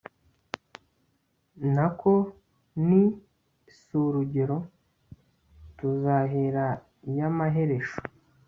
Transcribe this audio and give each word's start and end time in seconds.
nako, 1.75 2.13
ni, 2.87 3.03
si...urugero) 3.77 4.57
tuzahera 5.77 6.65
iya 7.09 7.27
maheresho 7.37 7.99